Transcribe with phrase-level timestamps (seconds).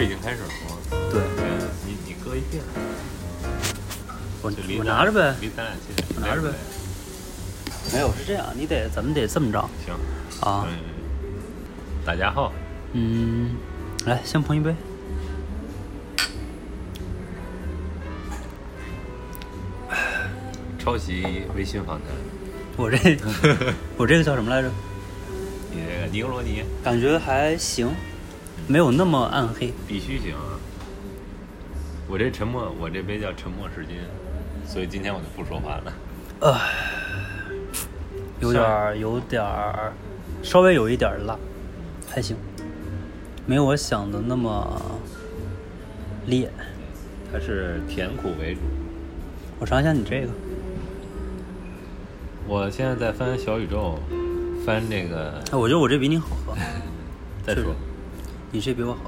[0.00, 0.78] 这已经开始了吗？
[1.12, 1.20] 对，
[1.84, 2.62] 你你搁一遍，
[4.40, 5.34] 我我拿着呗。
[5.42, 6.48] 离咱俩近，我拿着呗。
[7.92, 9.94] 没有是这样，你得咱们得这么着行，
[10.40, 10.66] 啊。
[10.66, 10.78] 嗯，
[12.06, 12.50] 大家好，
[12.94, 13.56] 嗯，
[14.06, 14.74] 来先碰一杯。
[20.78, 22.08] 抄袭微信访谈，
[22.78, 22.96] 我这
[23.98, 24.70] 我这个叫什么来着？
[25.70, 27.90] 你这个尼格罗尼感觉还行，
[28.70, 29.72] 没有那么暗黑。
[29.88, 30.54] 必须行啊！
[32.06, 33.96] 我这沉默，我这杯叫沉默是金，
[34.64, 35.92] 所以今天我就不说话了。
[36.38, 36.56] 呃，
[38.38, 39.92] 有点儿有点儿，
[40.40, 41.36] 稍微有一点儿辣，
[42.08, 42.36] 还行，
[43.44, 44.80] 没有我想的那么
[46.26, 46.48] 烈。
[47.32, 48.60] 它是甜苦为主。
[49.58, 50.28] 我尝一下你这个，
[52.46, 53.98] 我现在在翻小宇宙，
[54.64, 56.54] 翻这个，哎，我觉得我这比你好喝，
[57.44, 57.74] 再说，
[58.52, 59.00] 你这比我好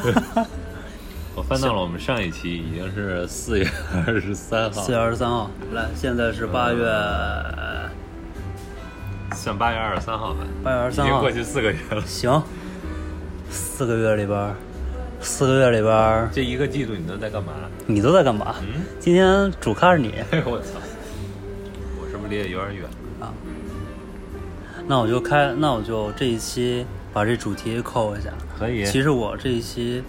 [0.00, 0.46] 喝。
[1.36, 3.70] 我翻到了我们上一期，已经是四月
[4.06, 6.84] 二十三号四，月二十三号，来，现在是八月
[9.34, 12.02] 算八月二十三号吧，八月二十三号已经过，去四个月了。
[12.04, 12.42] 行，
[13.48, 14.56] 四个月里边儿，
[15.20, 17.52] 四个月里边，这一个季度你都在干嘛？
[17.86, 18.56] 你都在干嘛？
[18.62, 20.80] 嗯，今天主咖是你哎呦 我操，
[22.00, 22.84] 我是不是离得有点远？
[23.20, 23.32] 啊，
[24.88, 28.30] 那我就开，那我就这一期把这主题扣一下。
[28.58, 30.02] 可以其实我这一期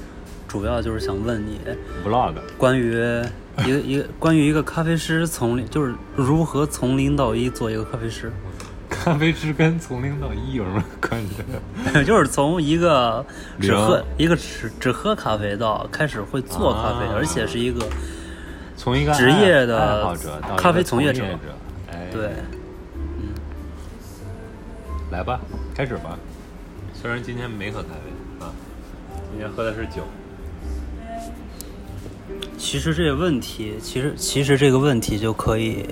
[0.47, 1.59] 主要就是想问你
[2.05, 2.91] vlog 关于
[3.65, 8.31] 一个一个关于一个咖啡师从零，就是如何从零到一做一个咖啡师，
[8.89, 12.03] 咖啡师跟从零到一有什么关系？
[12.03, 13.25] 就是从一个
[13.59, 17.85] 只喝一个只只喝咖啡到开始会做咖啡，啊而且是一个
[18.77, 21.23] 从一个职业的爱好者到咖啡从业者
[22.11, 22.29] 对，
[25.11, 25.39] 来吧，
[25.75, 26.17] 开始吧。
[27.01, 28.53] 虽然今天没喝咖啡啊，
[29.31, 30.03] 今天喝的是酒。
[32.59, 35.83] 其实这个问题，其实其实这个问题就可以，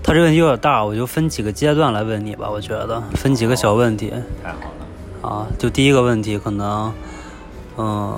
[0.00, 2.48] 它这个问题有点大，我就分几个阶段来问你吧。
[2.48, 4.12] 我觉得分几个小问题
[4.44, 5.46] 太好了，啊。
[5.58, 6.94] 就第一个问题，可能，
[7.76, 8.16] 嗯，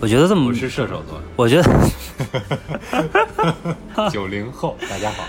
[0.00, 1.70] 我觉得这么我，是射手座，我觉得
[4.10, 5.22] 九零后，大家好，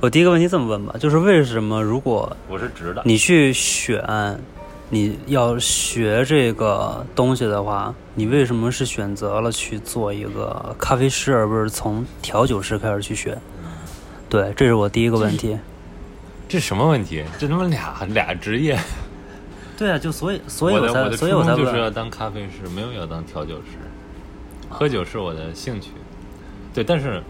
[0.00, 3.02] 我第一个问题这么问吧，就是为什么如果我是直的。
[3.04, 4.38] 你去选，
[4.90, 13.36] 你要学这个东西的话，你为什么是选择了去做一个咖啡师，而不是从调酒师开始去学？
[14.28, 15.58] 对，这是我第一个问题。
[16.48, 17.24] 这什么问题？
[17.36, 18.78] 这他妈俩俩职业。
[19.76, 21.90] 对啊，就所以，所以我的才，我的初所以我才衷就是要。
[21.90, 23.78] 当咖啡师，没有要当调酒师。
[24.68, 25.90] 喝酒是我的兴趣，
[26.72, 27.22] 对，但是是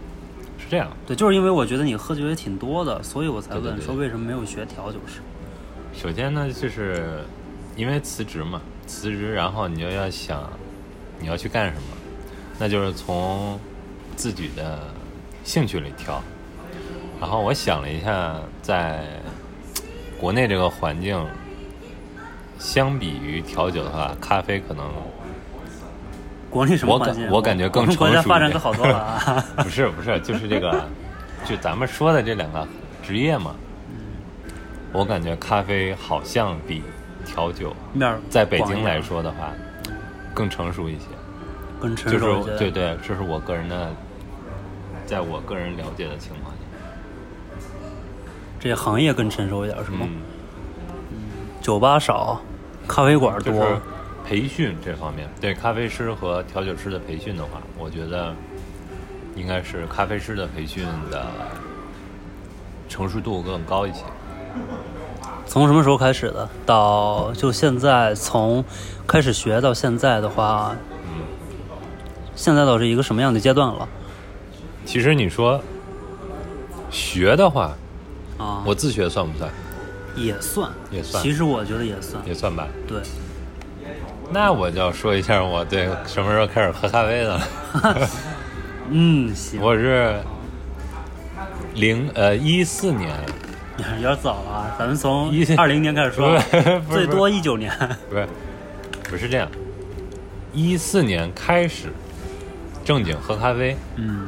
[0.69, 5.19] 这样，对，就是因为我觉得你喝酒也挺多的，所以我才问说为什么没有学调酒师？
[5.93, 7.23] 首先呢，就是
[7.75, 10.47] 因为辞职嘛，辞职，然后你就要想
[11.19, 11.81] 你要去干什么，
[12.59, 13.59] 那就是从
[14.15, 14.79] 自己的
[15.43, 16.21] 兴趣里挑。
[17.19, 19.03] 然后我想了一下，在
[20.19, 21.19] 国内这个环境，
[22.59, 24.85] 相比于调酒的话，咖啡可能
[26.49, 27.31] 国内什么我感环境？
[27.31, 29.45] 我感觉更成熟一点发展可好多了啊！
[29.63, 30.83] 不是不是，就是这个，
[31.45, 32.67] 就咱们说的这两个
[33.03, 33.55] 职业嘛。
[34.91, 36.81] 我感觉咖啡好像比
[37.23, 39.51] 调酒面在北京来说的话，
[40.33, 41.05] 更成熟一些。
[41.79, 42.51] 更成熟就。
[42.51, 43.91] 是对对，这是我个人的，
[45.05, 46.59] 在我个人了解的情况下，
[48.59, 49.99] 这行业更成熟一点是吗？
[50.01, 50.17] 嗯，
[51.61, 52.41] 酒吧少，
[52.87, 53.53] 咖啡馆多。
[53.53, 53.77] 就是
[54.29, 58.31] 培训这方面，对咖啡师和调酒师的培训的话，我觉得
[59.35, 61.25] 应该是咖啡师的培训的
[62.87, 64.03] 成熟度更高一些。
[65.47, 66.47] 从什么时候开始的？
[66.63, 68.63] 到就现在，从
[69.07, 70.75] 开始学到现在的话，
[71.05, 71.23] 嗯，
[72.35, 73.89] 现在到是一个什么样的阶段了？
[74.85, 75.59] 其实你说
[76.91, 77.75] 学的话，
[78.37, 79.49] 啊，我自学算不算？
[80.15, 82.67] 也算，也算其实我觉得也算，也算吧。
[82.87, 83.01] 对，
[84.31, 87.47] 那我就要说一下我对什么时候开始喝咖啡的了。
[88.91, 90.15] 嗯，行，我是
[91.73, 93.09] 零呃一四年，
[93.97, 96.39] 有点早了啊，咱们从 一二零年开始说，
[96.89, 97.71] 最多一九年。
[98.09, 98.27] 不是
[99.09, 99.49] 不是这样，
[100.53, 101.87] 一四年开始
[102.85, 104.27] 正经喝咖啡，嗯。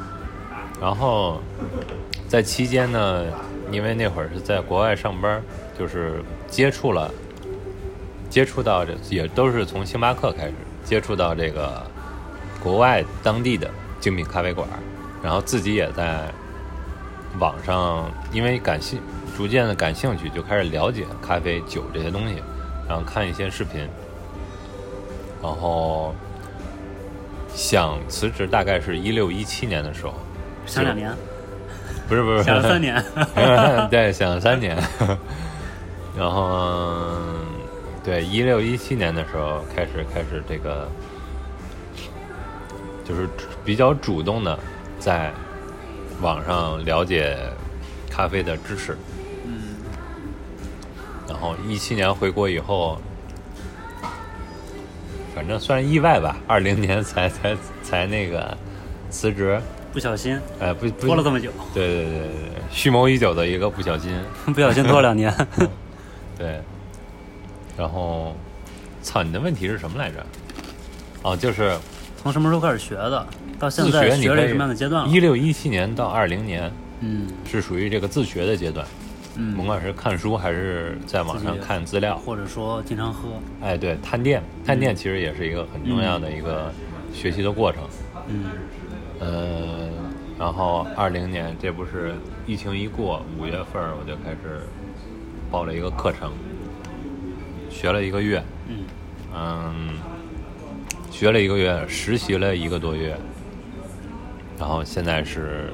[0.80, 1.40] 然后
[2.28, 3.24] 在期间呢，
[3.72, 5.40] 因为那会儿是在国外上班，
[5.78, 7.12] 就是接触了，
[8.32, 11.86] 接触到这也都是从星巴克开始接触到这个
[12.64, 13.70] 国外当地的
[14.00, 14.68] 精品咖啡馆，
[15.22, 16.22] 然后自己也在
[17.40, 19.00] 网上因为感兴
[19.36, 22.42] 逐渐的感兴趣，就开始了解咖啡、酒这些东西，
[22.88, 23.88] 然后看一些视频，
[25.44, 26.16] 然后
[27.54, 30.14] 想辞职大概是一六一七年的时候，
[30.66, 31.14] 想两年，
[32.08, 33.04] 不是不是想了三年，
[33.92, 34.78] 对，想了三年，
[36.18, 37.10] 然后
[38.04, 40.90] 对一六一七年的时候开始开始这个，
[43.06, 43.30] 就是
[43.64, 44.58] 比较主动的
[45.00, 45.32] 在
[46.22, 47.38] 网上了解
[48.10, 48.98] 咖啡的知识，
[49.46, 49.76] 嗯，
[51.28, 53.00] 然后一七年回国以后，
[55.36, 58.58] 反正算是意外吧，二零年才才才那个
[59.10, 59.62] 辞职，
[59.94, 64.12] 不小心哎，不不拖了这么久，对对对对对，蓄谋已久的一个不小心，
[64.54, 65.32] 不小心拖了两年。
[66.38, 66.60] 对，
[67.78, 68.36] 然后，
[69.02, 70.26] 操，你的问题是什么来着？
[71.24, 71.78] 哦，就是
[72.22, 73.28] 从什么时候开始学的？
[73.60, 75.10] 到现在学，你学了什么样的阶段了？
[75.10, 78.86] 一六一七年到二零年嗯是属于这个自学的阶段，
[79.36, 83.30] 甭嗯，管是看书还是在网上看资料，或者说经常喝。
[83.62, 86.72] 哎，对，探店，探店其实也是一个很重要的一个
[87.14, 87.82] 学习的过程。
[88.28, 88.46] 嗯
[89.20, 89.90] 呃，
[90.40, 92.16] 然后二零年这不是
[92.48, 94.62] 疫情一过，五月份我就开始
[95.52, 96.32] 报了一个课程，
[97.72, 98.84] 学了一个月，嗯，
[99.34, 99.90] 嗯，
[101.10, 103.18] 学了一个月，实习了一个多月，
[104.60, 105.72] 然后现在是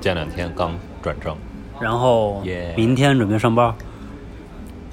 [0.00, 1.36] 前两天刚转正，
[1.78, 2.74] 然后耶。
[2.76, 3.72] 明天准备上班，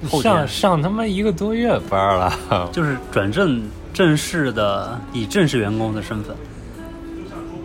[0.09, 3.63] 后上上他妈一个多月班了，就是转正
[3.93, 6.35] 正式的以正式员工的身份。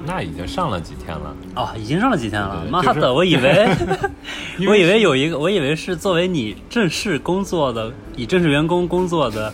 [0.06, 1.34] 那已经上了几天了。
[1.56, 3.12] 哦，已经上了几天了对，妈就是的！
[3.12, 3.66] 我以为，
[4.58, 9.52] 为我以为有一个，我以为是作为你正式工作的，以正式员工工作的，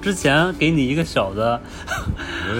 [0.00, 1.60] 之前给你一个小的，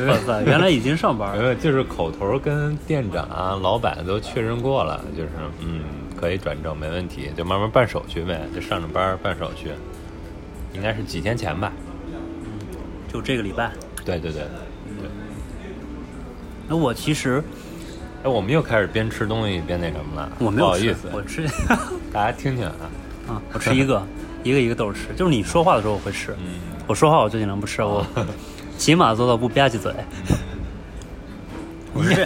[0.07, 1.43] 哇塞，原来已经上班了。
[1.43, 5.31] 呃，就是口头跟店长啊、老板都确认过了，就是
[5.61, 5.83] 嗯，
[6.21, 9.69] 可以转正，没问题，就慢慢办手续呗，就上着班办手续。
[10.75, 11.73] 应该是几天前吧？
[13.13, 13.73] 就这个礼拜，
[14.05, 14.43] 对对对。
[16.69, 17.43] 那我其实
[18.23, 21.47] 哎，我们又开始边吃东西边那什么了，我没不好意思，我吃
[22.13, 22.73] 大家听听啊。
[23.29, 24.03] 啊，我吃一个，
[24.43, 25.15] 一个一个都是吃。
[25.15, 28.07] 就是你说话的时候我会吃，嗯，我说话我就尽量不吃，我
[28.77, 29.93] 起码做到不吧唧嘴。
[31.95, 32.25] 我是这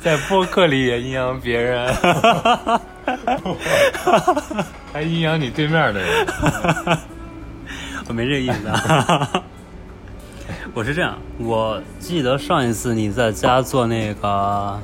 [0.00, 1.94] 在播客里也阴阳别人，
[4.92, 6.26] 还阴阳你对面的人。
[8.08, 9.42] 我没这个意思啊。
[10.72, 14.80] 我是这样，我记得上一次你在家做那个，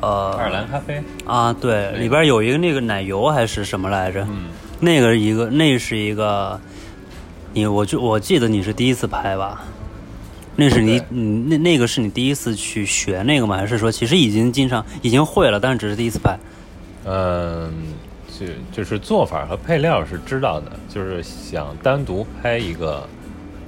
[0.00, 4.22] 呃，爱尔兰咖啡，啊，对，里边有一个那个奶油还是什么来着？
[4.28, 4.48] 嗯，
[4.80, 6.60] 那个一个，那是一个，
[7.52, 9.62] 你我就我记得你是第一次拍吧？
[10.56, 13.56] 那是你你那那个是你第一次去学那个吗？
[13.56, 16.38] 还是说其实已经经常已经会了，但是只是第一次拍？
[17.04, 17.72] 嗯，
[18.36, 23.06] 就就是做法和配料是知道的，就是想单独拍一个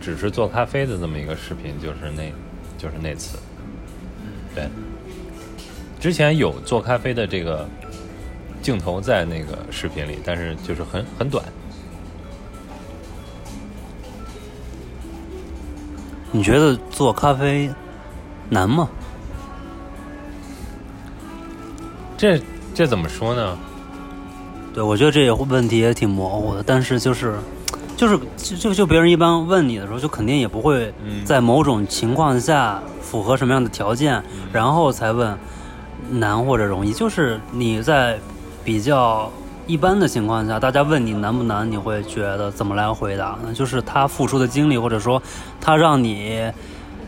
[0.00, 2.32] 只是做咖啡的这么一个视频，就是那，
[2.78, 3.38] 就是那次，
[4.54, 4.68] 对，
[6.00, 7.68] 之前有做咖啡的这个
[8.62, 11.44] 镜头在那个视频里，但是就是很很短。
[16.30, 17.70] 你觉得做咖啡
[18.50, 18.88] 难吗？
[22.16, 22.40] 这
[22.74, 23.58] 这怎么说呢？
[24.74, 27.38] 对，我觉得这个问题也挺模糊的，但是就是，
[27.98, 35.36] 就是就就就别人一般问你的时候，就肯定也不会嗯在某种情况下符合什么样的条件，然后才问
[36.08, 36.92] 难或者容易。
[36.92, 38.16] 就是你在
[38.64, 39.28] 比较
[39.66, 43.52] 一般的情况下，大家问你难不难，你会觉得怎么来回答呢？
[43.52, 45.20] 就是他付出的精力，或者说
[45.60, 46.52] 他让你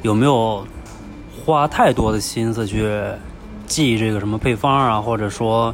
[0.03, 0.67] 有没有
[1.45, 3.01] 花太多的心思去
[3.65, 5.73] 记这个什么配方啊，或者说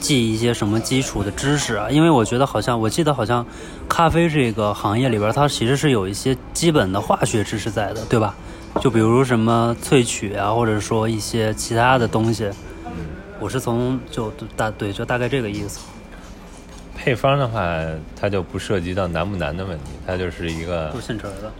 [0.00, 1.88] 记一些什么基础的知识啊？
[1.90, 3.46] 因为我觉得好像我记得好像
[3.88, 8.34] 咖啡这个行业里边，它其实是有一些基本的化学知识在的，对吧？
[8.80, 12.50] 就比如什么萃取啊，或者说一些其他的东西。
[13.38, 15.80] 我是从就大对，就大概这个意思。
[16.94, 17.60] 配方的话，
[18.18, 21.52] 它就不涉及到难不难的问题，它就是一个都是现成的。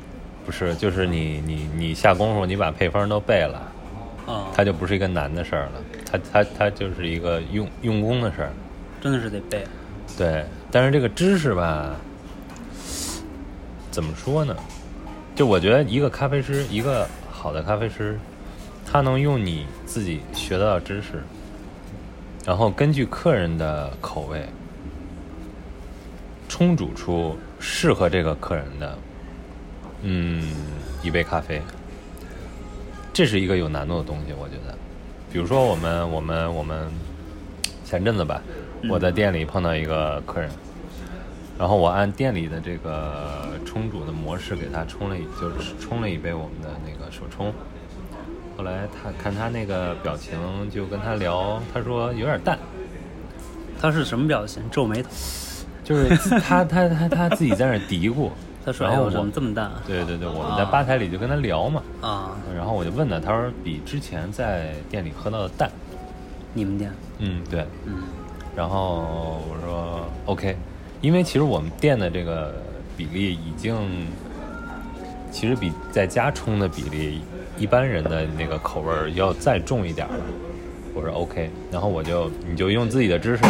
[0.47, 3.61] 不是，就是你你你下功夫，你把配方都背了，
[4.27, 5.73] 啊、它就不是一个难的事儿了，
[6.11, 8.53] 它它它就是一个用用功的事儿。
[9.01, 9.67] 真的是得背。
[10.17, 11.95] 对，但是这个知识吧，
[13.91, 14.57] 怎么说呢？
[15.35, 18.19] 就我觉得一个咖啡师，一个好的咖啡师，
[18.87, 21.23] 他能用你自己学到的知识，
[22.47, 24.49] 然后根据客人的口味，
[26.49, 28.99] 冲煮出适合这个客人的，
[30.03, 30.55] 嗯，
[31.03, 31.61] 一杯咖啡。
[33.13, 34.75] 这是一个有难度的东西，我觉得。
[35.37, 36.89] 比如说我们我们我们
[37.85, 38.41] 前阵子吧，
[38.89, 40.49] 我在店里碰到一个客人，
[41.59, 47.53] 然后我按店里的这个冲煮的模式给他冲了一，就是冲了一杯我们的那个手冲。
[48.57, 50.39] 后来他看他那个表情，
[50.71, 52.59] 就跟他聊，他说有点淡，
[53.79, 54.63] 他是什么表情？
[54.71, 55.11] 皱眉头。
[55.85, 58.31] 就是他他他他自己在那嘀咕。
[58.67, 65.71] 他说：“哎，然后我我怎么这么淡？”对对对，我们在吧台里就跟他聊嘛，啊，然后我就问他，他说比之前在店里喝到的淡。
[66.53, 67.65] 你们店，嗯，对。
[67.85, 68.03] 嗯，
[68.57, 70.57] 然后我说 OK，
[71.01, 72.55] 因为其实我们店的这个
[72.97, 73.77] 比例已经，
[75.31, 77.21] 其实比在家冲的比例，
[77.57, 80.15] 一般人的那个口味要再重一点了。
[80.95, 83.45] 我说 OK，然后我就你就用自己的知识，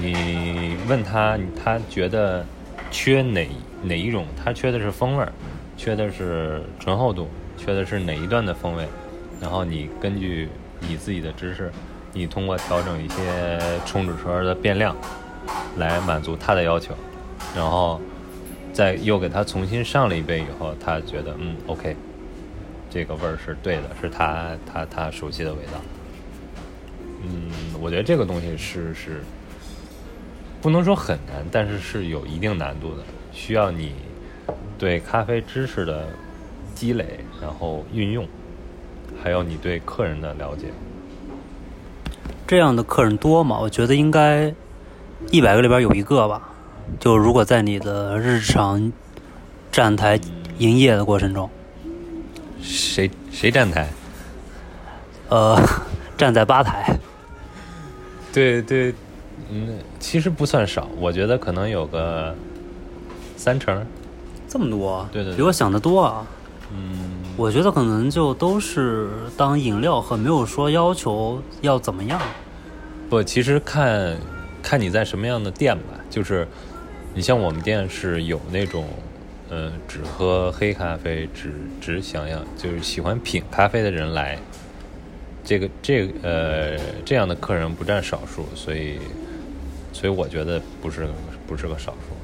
[0.00, 2.42] 你问他，他觉得
[2.90, 3.46] 缺哪
[3.82, 4.26] 哪一种？
[4.36, 5.32] 他缺的是风味儿，
[5.76, 8.86] 缺的是醇厚度，缺的是哪一段的风味？
[9.40, 10.48] 然后你根据
[10.80, 11.70] 你自己的知识，
[12.12, 14.96] 你通过调整一些冲煮车的变量，
[15.78, 16.94] 来满足他的要求，
[17.56, 18.00] 然后
[18.72, 21.96] 再又给他重新上了一杯以后，他觉得嗯 OK，
[22.88, 25.80] 这个味儿是对的，是他他他熟悉的味道。
[27.24, 29.22] 嗯，我觉得这个东西是是
[30.60, 33.92] 不能说很难，但是是有一定难度的，需要你
[34.78, 36.06] 对咖啡知识的
[36.74, 38.26] 积累，然后运用，
[39.22, 40.66] 还有你对客人的了解。
[42.46, 43.58] 这样的客人多吗？
[43.60, 44.52] 我觉得应该
[45.30, 46.50] 一百个里边有一个吧。
[47.00, 48.92] 就如果在你的日常
[49.70, 50.20] 站台
[50.58, 51.48] 营业的过程中，
[52.60, 53.88] 谁谁站台？
[55.28, 55.56] 呃，
[56.18, 56.98] 站在吧台，
[58.32, 58.92] 对对，
[59.50, 62.34] 嗯，其实不算少，我觉得可能有个
[63.42, 63.84] 三成。
[64.48, 66.24] 这么多，对对对比我想的多啊。
[66.72, 72.20] 嗯，我觉得可能就都是当饮料喝，没有说要求要怎么样。
[73.10, 74.16] 不，其实看
[74.62, 76.46] 看你在什么样的店吧，就是
[77.14, 78.86] 你像我们店是有那种，
[79.50, 84.38] 呃，只喝黑咖啡，只只想要就是喜欢品咖啡的人来，
[85.42, 89.00] 这个这个呃这样的客人不占少数，所以
[89.92, 91.08] 所以我觉得不是
[91.46, 92.14] 不是个少数。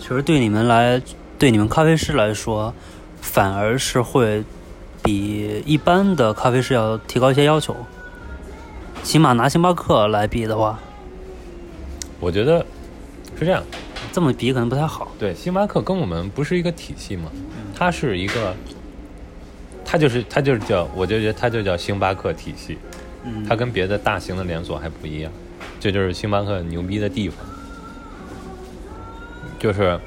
[0.00, 1.00] 其实对你们来，
[1.38, 2.74] 对你们咖啡师来说，
[3.20, 4.42] 反而是会
[5.02, 7.76] 比一般的咖啡师要提高一些要求。
[9.02, 10.78] 起码拿星巴克来比的话，
[12.18, 12.64] 我觉得
[13.38, 13.62] 是这样，
[14.10, 15.12] 这么比可能不太好。
[15.18, 17.30] 对，星巴克跟我们不是一个体系嘛，
[17.74, 18.54] 它是一个，
[19.84, 22.78] 它就是它就是叫，我就觉得它就叫星巴克体系，
[23.24, 25.30] 嗯它跟别的大型的连锁还不一样，
[25.78, 27.38] 这就是星巴克牛逼的地方，
[29.60, 30.00] 就是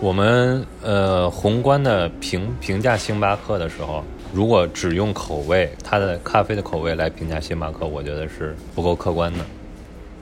[0.00, 4.02] 我们呃宏观的评评价星巴克的时候，
[4.32, 9.44] 如果只用口味，它的咖啡的口味来评价星巴克，我觉得是不够客观的。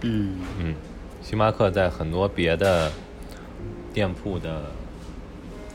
[0.01, 0.75] 嗯，嗯，
[1.23, 2.91] 星巴克在很多别的
[3.95, 4.63] 店铺的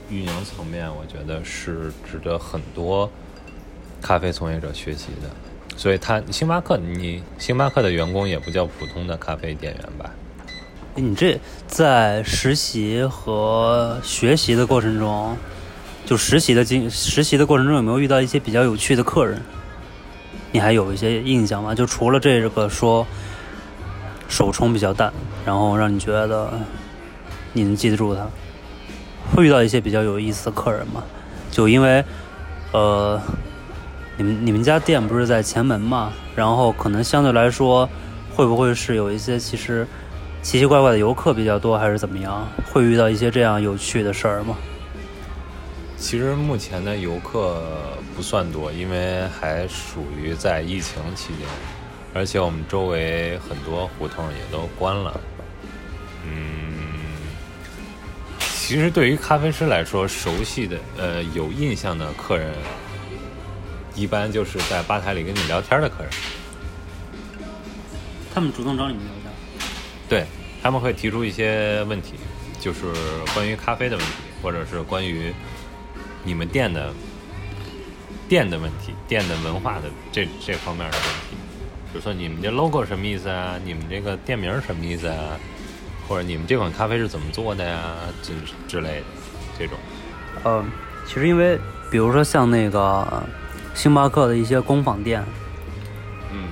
[0.09, 3.09] 运营层面，我觉得是值得很多
[4.01, 5.29] 咖啡从业者学习的。
[5.77, 10.11] 所以它星巴克，你星巴克的员工也不叫普通的咖啡店员吧？
[10.99, 15.37] 你这在实习和学习的过程中，
[16.07, 19.39] 就实习的经实习的过程中有没有遇到一些比较有趣的客人？
[20.51, 21.75] 你还有一些印象吗？
[21.75, 23.05] 就除了这个说
[24.27, 25.13] 手冲比较淡，
[25.45, 26.51] 然后让你觉得
[27.53, 28.27] 你能记得住他，
[29.35, 31.03] 会遇到一些比较有意思的客人吗？
[31.51, 32.03] 就因为
[32.71, 33.21] 呃，
[34.17, 37.87] 你们你们家店不是在前门嘛，然后可能相对来说，
[38.35, 39.85] 会不会是有一些其实
[40.41, 42.47] 奇奇怪怪的游客比较多，还是怎么样？
[42.71, 44.55] 会遇到一些这样有趣的事儿吗？
[45.97, 47.61] 其实目前的游客
[48.15, 51.47] 不算多，因为还属于在疫情期间，
[52.13, 55.19] 而且我们周围很多胡同也都关了。
[56.23, 56.83] 嗯，
[58.39, 62.53] 其实对于咖啡师来说，熟悉的呃有印象的客人，
[63.95, 66.11] 一般就是在吧台里跟你聊天的客人。
[68.33, 69.16] 他们主动找你们聊天？
[70.09, 70.25] 对，
[70.61, 72.13] 他们会提出一些问题，
[72.59, 72.85] 就是
[73.33, 75.33] 关于咖啡的问题，或者是关于
[76.23, 76.93] 你们店的
[78.27, 81.37] 店的问题、店的文化的这这方面的问题。
[81.91, 83.55] 比如说你们这 logo 什么意思啊？
[83.63, 85.39] 你们这个店名什么意思啊？
[86.07, 87.79] 或者你们这款咖啡是怎么做的呀？
[88.21, 88.33] 之
[88.67, 89.03] 之类的
[89.57, 89.77] 这种。
[90.43, 90.65] 呃，
[91.05, 91.57] 其实因为
[91.91, 93.23] 比如说像那个
[93.73, 95.23] 星巴克的一些工坊店，
[96.31, 96.49] 嗯，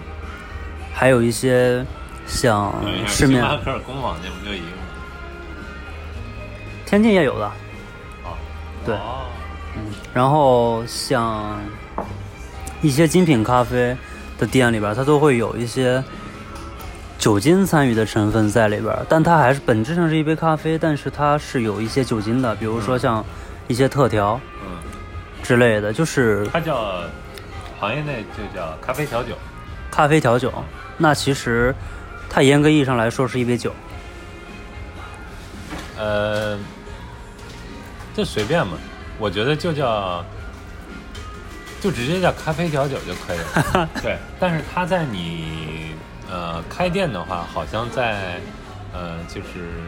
[0.93, 1.85] 还有一些
[2.27, 2.73] 像
[3.07, 4.83] 市面星巴克工坊那不就一个吗？
[6.85, 7.45] 天津也有的，
[8.23, 8.35] 哦，
[8.85, 8.95] 对
[9.75, 9.81] 嗯
[10.13, 11.59] 然后像
[12.81, 13.95] 一些精品咖啡
[14.37, 16.03] 的店里边，它都会有一些
[17.17, 23.25] 酒精参与的成分在里边，但它还是本质上是一杯咖啡，但是它是有一些酒精的，比如说像
[23.67, 24.77] 一些特调嗯，
[25.43, 27.01] 之类的，就是它叫
[27.79, 29.35] 行业内就叫咖啡调酒。
[29.91, 30.53] 咖啡调酒。
[30.97, 31.75] 那其实
[32.35, 33.73] 它严格意义上来说是一杯酒。
[35.97, 36.59] 呃，
[38.13, 38.77] 这随便嘛，
[39.17, 40.21] 我觉得就叫，
[41.79, 43.89] 就直接叫咖啡调酒就可以了。
[44.03, 45.95] 对，但是它在你
[46.29, 48.41] 呃开店的话，好像在
[48.91, 49.79] 呃就是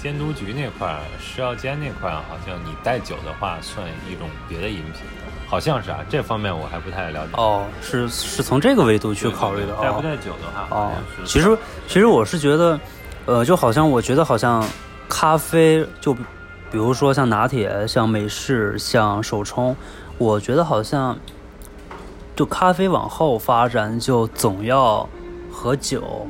[0.00, 5.02] 监督局那块儿、食药监那块儿，好像你带酒的话算一种别的饮品，
[5.50, 7.32] 好像是啊，这方面我还不太了解。
[7.34, 9.78] 哦，是是从这个维度去考虑的哦。
[9.82, 10.92] 带不带酒的话，哦
[11.26, 12.78] 其实其实我是觉得，
[13.26, 14.64] 呃，就好像我觉得好像
[15.08, 16.22] 咖啡，就比
[16.70, 19.74] 比如说像拿铁、像美式、像手冲，
[20.18, 21.18] 我觉得好像
[22.36, 25.08] 就咖啡往后发展，就总要
[25.50, 26.28] 和酒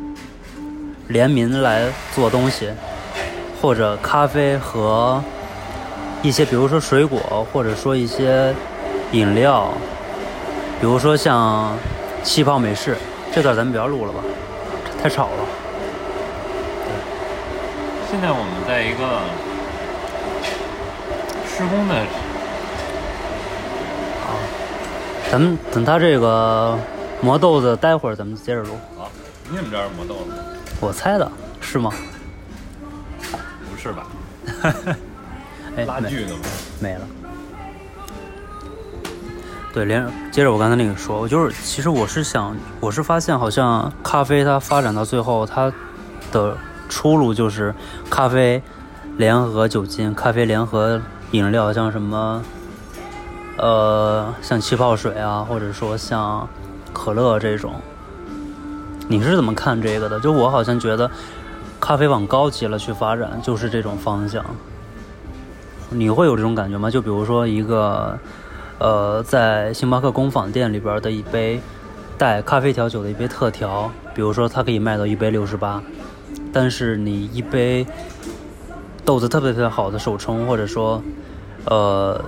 [1.09, 2.71] 联名来做东西，
[3.61, 5.23] 或者咖啡和
[6.23, 8.55] 一些比如说水果，或者说一些
[9.13, 9.73] 饮料，
[10.81, 11.77] 比如说像
[12.23, 12.97] 气泡美式，
[13.33, 14.21] 这段咱们不要录了吧，
[15.03, 15.45] 太吵了。
[18.11, 19.21] 现在我们在一个
[21.47, 21.95] 施工的
[25.31, 26.77] 咱们等他这个
[27.21, 28.75] 磨豆子，待会儿咱们接着录。
[28.99, 29.07] 啊，
[29.49, 30.33] 你怎么知道是磨豆子？
[30.81, 31.93] 我猜的是吗？
[33.21, 34.07] 不是吧？
[35.77, 36.41] 哎，没拉锯的吗？
[36.81, 37.01] 没了。
[39.73, 45.73] 对，连接着我刚才那个说，我就是其实我是想，我是发现好像咖啡它发展到最后，它
[46.33, 46.57] 的
[46.89, 47.73] 出路就是
[48.11, 48.61] 咖啡
[49.17, 51.01] 联合酒精，咖啡联合
[51.31, 52.43] 饮料，像什么
[53.59, 56.49] 呃像气泡水啊，或者说像
[56.93, 57.75] 可乐这种。
[59.07, 60.19] 你是怎么看这个的？
[60.19, 61.09] 就我好像觉得
[61.79, 64.45] 咖啡往高级了去发展，就是这种方向。
[65.91, 66.91] 你会有这种感觉吗？
[66.91, 68.17] 就比如说一个，
[68.81, 71.61] 呃，在星巴克工坊店里边的一杯
[72.17, 75.83] 带咖啡调酒的一杯特调，比如说它可以卖到一杯六十八，
[76.51, 77.87] 但是你一杯
[79.05, 81.03] 豆子特别特别好的手冲，或者说，
[81.67, 82.25] 呃，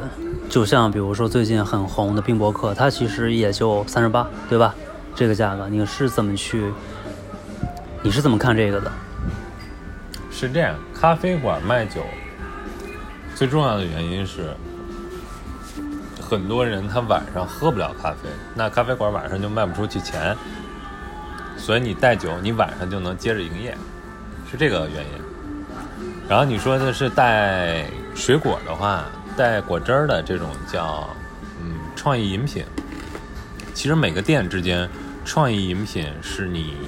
[0.51, 4.75] 就像比如说最近很红的冰博客，它其实也就三十八，对吧？
[5.15, 6.71] 这个价格你是怎么去？
[8.03, 8.93] 你是怎么看这个的？
[10.31, 12.03] 是这样，咖啡馆卖酒
[13.35, 14.55] 最重要的原因是，
[16.33, 20.35] 很多人他晚上喝不了咖啡，那咖啡馆晚上就卖不出去钱，
[21.59, 23.77] 所以你带酒，你晚上就能接着营业，
[24.51, 25.11] 是这个原因。
[26.27, 29.05] 然后你说的是带水果的话，
[29.37, 31.07] 带果汁儿的这种叫
[31.61, 32.65] 嗯创意饮品。
[33.75, 34.89] 其实每个店之间，
[35.27, 36.79] 创意饮品是你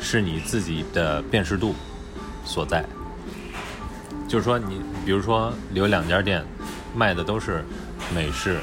[0.00, 1.74] 是你自己的辨识度
[2.46, 2.82] 所在。
[4.26, 6.42] 就是说你，比如说有两家店
[6.94, 7.62] 卖的都是
[8.14, 8.58] 美式、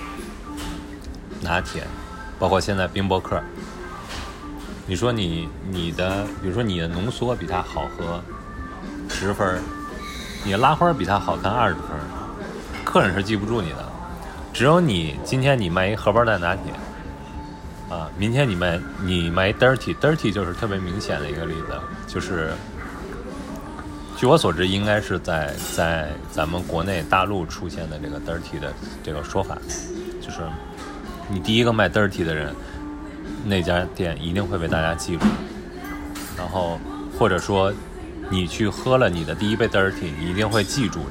[1.41, 1.83] 拿铁，
[2.37, 3.41] 包括现在冰博客。
[4.85, 8.21] 你说你你的，比如说你的浓缩比它好喝
[9.09, 9.61] 十分，
[10.43, 11.83] 你的拉花比它好看二十分，
[12.85, 13.85] 客人是记不住你的。
[14.53, 16.71] 只有你今天你卖一荷包蛋拿铁，
[17.89, 22.53] 啊，明天你卖你卖 dirty，dirty 就是特别明显的一个例子，就是
[24.17, 29.55] 据我所知，应该是在在咱们国内大陆出现的这个 dirty 的这个说法，
[30.19, 30.41] 就是
[31.29, 32.51] 你第一个卖 dirty 的人，
[33.45, 35.25] 那家店一定会被大家记住，
[36.35, 36.79] 然后
[37.19, 37.71] 或者说
[38.31, 41.01] 你去喝了你的第一杯 dirty，你一定会记住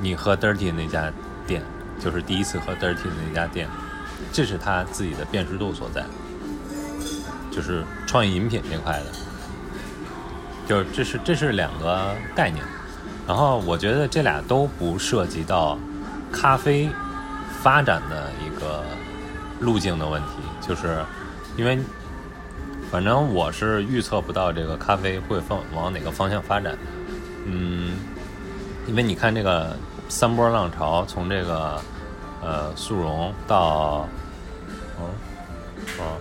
[0.00, 1.12] 你喝 dirty 那家
[1.46, 1.62] 店，
[2.00, 3.68] 就是第一次喝 dirty 的那家店，
[4.32, 6.04] 这是他自己的辨识度所在，
[7.48, 9.25] 就是创意饮品这块的。
[10.66, 12.64] 就是这是这是两个概念，
[13.24, 15.78] 然后我觉得这俩都不涉及到
[16.32, 16.90] 咖啡
[17.62, 18.82] 发展的一个
[19.60, 20.28] 路径的问题，
[20.60, 21.04] 就是
[21.56, 21.78] 因为
[22.90, 26.76] 反正我是预测不到这个咖啡会放往哪个方向发展，
[27.44, 27.96] 嗯，
[28.88, 29.76] 因为你看这个
[30.08, 31.80] 三波浪潮，从这个
[32.42, 34.08] 呃速溶到
[34.98, 35.06] 嗯
[36.00, 36.18] 哦，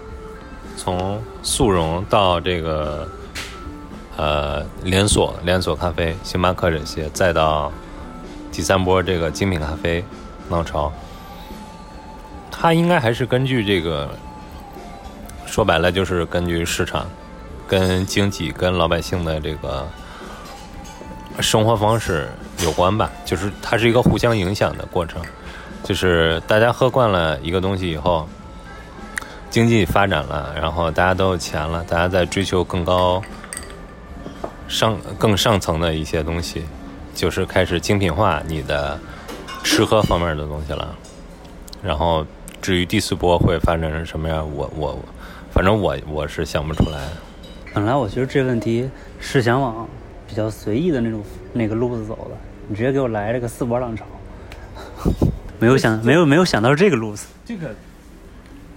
[0.77, 3.09] 从速溶到这个。
[4.17, 7.71] 呃，连锁连锁咖啡，星巴克这些，再到
[8.51, 10.03] 第三波这个精品咖啡
[10.49, 10.91] 浪潮，
[12.49, 14.09] 它应该还是根据这个，
[15.45, 17.05] 说白了就是根据市场、
[17.67, 19.87] 跟经济、跟老百姓的这个
[21.39, 22.29] 生活方式
[22.63, 25.21] 有关吧，就是它是一个互相影响的过程，
[25.83, 28.27] 就是大家喝惯了一个东西以后。
[29.51, 33.21] 经济发展了，然后大家都有钱了，大家在追求更高
[34.67, 36.63] 上更上层的一些东西，
[37.13, 38.99] 就是开始精品化你的
[39.63, 40.95] 吃喝方面的东西了。
[41.83, 42.25] 然后
[42.61, 44.99] 至于第四波会发展成什么样，我我
[45.51, 47.07] 反正我我是想不出来。
[47.73, 49.87] 本来我觉得这问题是想往
[50.27, 51.23] 比较随意的那种
[51.53, 54.05] 那个路子走的，你直接给我来了个四波浪潮，
[55.59, 57.27] 没有想没有没有想到这个路子。
[57.45, 57.75] 这个，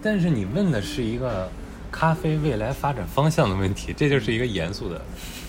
[0.03, 1.49] 但是你问的是一个
[1.91, 5.01] 咖啡未来发展方向的问题，这就是一个严肃的，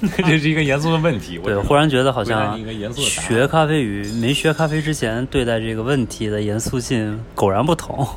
[0.18, 1.38] 这是一个严肃的问题。
[1.40, 2.58] 对，我忽然觉得好像
[2.94, 8.08] 学咖啡与没学咖啡之前对待这个问题的严肃性果然不同。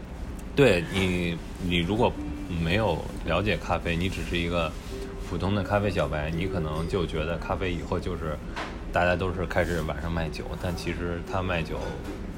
[0.54, 2.12] 对你，你如果
[2.62, 4.70] 没有了解咖啡，你只是一个
[5.28, 8.36] 普通的咖啡小白，你可能就觉得咖啡以后就是
[8.92, 11.76] 大家都是开始晚上卖酒，但其实他卖酒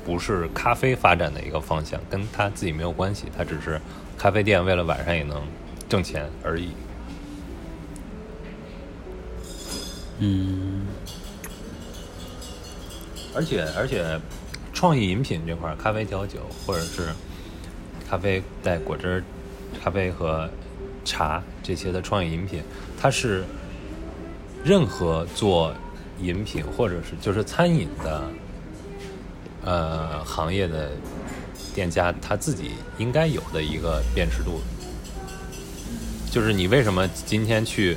[0.04, 3.80] 不是咖啡发展的一个方向，跟他自己没有关系，他只是
[4.16, 5.42] 咖啡店为了晚上也能
[5.88, 6.68] 挣钱而已。
[10.24, 10.86] 嗯，
[13.34, 14.20] 而且而且，
[14.72, 17.08] 创意饮品这块，咖啡调酒或者是
[18.08, 19.24] 咖啡带果汁、
[19.82, 20.48] 咖啡和
[21.04, 22.62] 茶这些的创意饮品，
[22.96, 23.42] 它是
[24.62, 25.74] 任何做
[26.20, 28.22] 饮品或者是就是餐饮的
[29.64, 30.92] 呃行业的
[31.74, 34.60] 店家他自己应该有的一个辨识度。
[36.30, 37.96] 就是你为什么今天去？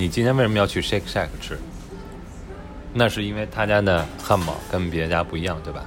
[0.00, 1.58] 你今天为什么要去 Shake Shack 吃？
[2.94, 5.84] 那是因为他家的汉堡跟别家不一样，对吧？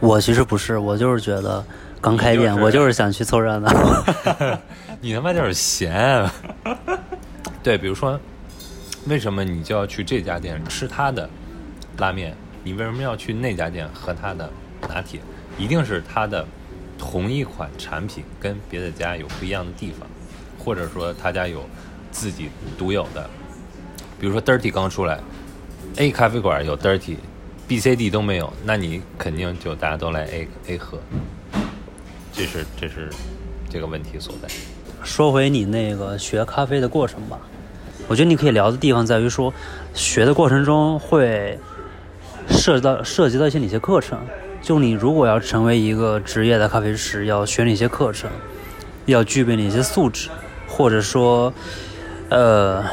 [0.00, 1.62] 我其实不是，我就是觉得
[2.00, 3.70] 刚开店，就是我就是想去凑热闹。
[5.02, 6.26] 你他妈就是闲。
[7.62, 8.18] 对，比如说，
[9.08, 11.28] 为什么你就要去这家店吃他的
[11.98, 12.34] 拉面？
[12.62, 14.48] 你为什么要去那家店喝他的
[14.88, 15.20] 拿铁？
[15.58, 16.46] 一定是他的
[16.98, 20.08] 同一款产品跟别的家有不一样的地方，
[20.58, 21.62] 或者说他家有
[22.14, 22.48] 自己
[22.78, 23.28] 独有的。
[24.20, 25.20] 比如说 Dirty 刚出来
[25.96, 30.98] ，A 咖啡馆有 Dirty，B、C、D 都没有，那你肯定就大家都来 A A 喝。
[32.32, 33.10] 这是这是
[33.68, 34.48] 这个问题所在。
[35.02, 37.38] 说回你那个学咖啡的过程吧，
[38.06, 39.52] 我觉得你可以聊的地方在于说，
[39.92, 41.58] 学的过程中会
[42.48, 44.18] 涉及到涉及到一些哪些课程？
[44.62, 48.30] 就你如果要成为一个职业的咖啡师，要学哪些课程？
[49.06, 50.30] 要具备哪些素质？
[50.66, 51.52] 或者说，
[52.30, 52.84] 呃，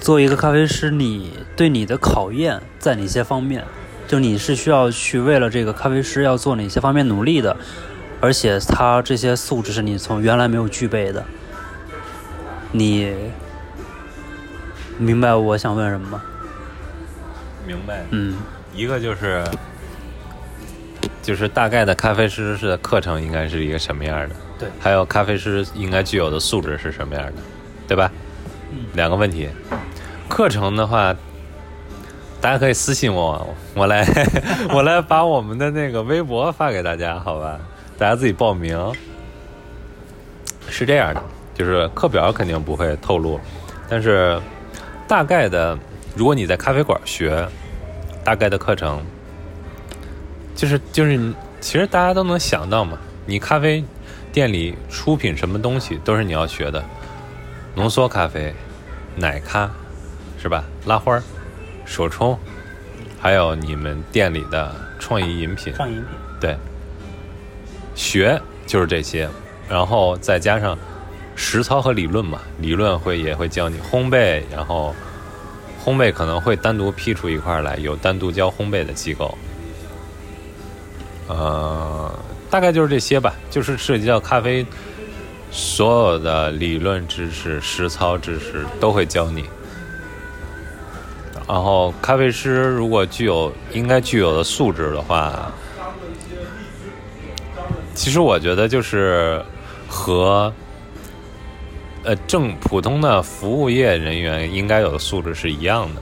[0.00, 3.64] 作为一个咖啡师，你对你的考验在哪些方面？
[4.06, 7.56] 就你是需要去为了这个咖啡师要做哪些方面努力的？
[8.20, 11.24] 而且他这些素质是你从原来没有具备的。
[12.72, 13.12] 你
[14.98, 16.22] 明白我想问什么吗？
[17.66, 18.04] 明白。
[18.10, 18.36] 嗯，
[18.74, 19.44] 一个就是
[21.22, 27.42] 就是大概的咖啡师是课程应该是一个什么样的，对还有咖啡师应该具有的素质是什么样的，
[27.88, 28.10] 对吧？
[28.94, 29.48] 两个问题。
[30.28, 31.14] 课程的话，
[32.40, 34.06] 大家可以私信我，我来
[34.72, 37.58] 我来把我们的那个微博发给大家，好吧？
[37.98, 38.78] 大家自己报名。
[40.68, 43.40] 是这样的，就是课表肯定不会透露，
[43.88, 44.40] 但是
[45.08, 45.76] 大概的，
[46.14, 47.44] 如果你在咖啡馆学，
[48.22, 49.02] 大概的课程，
[50.54, 52.96] 就是就是，其实大家都能想到嘛。
[53.26, 53.82] 你咖啡
[54.32, 56.84] 店里出品什么东西都是你要学的，
[57.74, 58.54] 浓缩咖啡、
[59.16, 59.70] 奶咖，
[60.40, 60.64] 是吧？
[60.86, 61.22] 拉花儿、
[61.84, 62.38] 手冲，
[63.20, 66.04] 还有你们店里的创意饮品，上饮品。
[66.40, 66.56] 对，
[67.94, 69.28] 学就是这些，
[69.68, 70.76] 然后再加上
[71.36, 74.94] 实操和理论嘛，理论会也会教你烘焙，然后
[75.84, 79.36] 烘焙可能会单独批出一块来，有单独教烘焙的机构。
[81.28, 82.12] 呃，
[82.50, 84.66] 大概就是这些吧，就是涉及到咖啡
[85.50, 89.44] 所有的理论知识、实操知识都会教你。
[91.48, 95.50] 然后，咖啡师如果具有应该具有的素质的话，
[97.92, 99.44] 其实我觉得就是
[99.88, 100.52] 和
[102.04, 106.00] 呃正普通的服务业人员应该有的素质是一样的。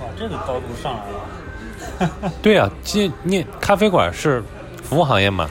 [0.00, 1.00] 哇，这个高度上来
[2.18, 2.32] 了。
[2.42, 4.42] 对啊，这你咖啡馆是
[4.82, 5.48] 服务行业嘛，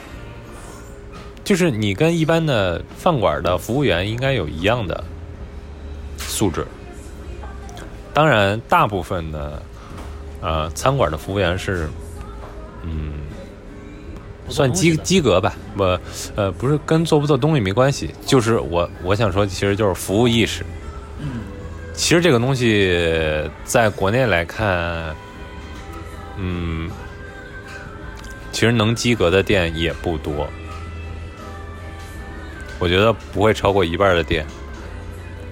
[1.43, 5.03] 就是你跟一般的饭馆的服务员应该有一样的
[6.17, 6.65] 素质。
[8.13, 9.61] 当然，大部分的
[10.41, 11.89] 呃餐馆的服务员是
[12.83, 13.13] 嗯
[14.49, 15.83] 算及及格吧，不
[16.35, 20.63] 呃不是跟做不做东西没关系，就是我我想说，其实就是服务意识。
[21.19, 21.41] 嗯，
[21.93, 25.15] 其实这个东西在国内来看，
[26.37, 26.89] 嗯，
[28.51, 30.47] 其实能及格的店也不多。
[32.83, 34.45] 我觉得不会超过一半的店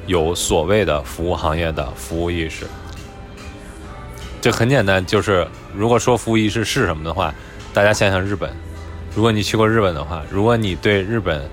[0.05, 2.65] 有所谓的服务行业的服务意识。
[4.41, 7.33] 这很简单，就是如果说服务意识是什么的话，
[7.73, 8.53] 大家想想日本。
[9.15, 11.49] 如果你去过日本的话，如果你对日本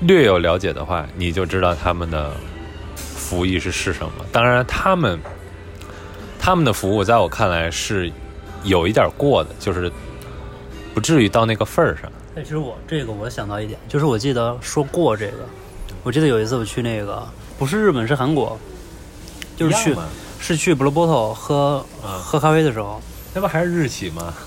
[0.00, 2.32] 略有了解的话，你就知道他们的
[2.96, 4.12] 服务意识是什么。
[4.32, 5.20] 当然，他们
[6.40, 8.10] 他们的服务在我看来是
[8.64, 9.92] 有一点过的，就是
[10.92, 12.10] 不至于到那个份儿上。
[12.38, 15.38] 哎，其实我这个我想到一点，就是我记得说过这个，
[16.04, 17.26] 我记得有一次我去那个
[17.58, 18.56] 不是日本是韩国，
[19.56, 19.96] 就是去
[20.38, 22.22] 是去 Blue Bottle 喝、啊。
[22.22, 23.02] 喝咖啡的时候，
[23.34, 24.32] 那不还是日企吗？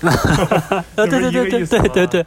[0.70, 2.24] 啊，对对对对对对对，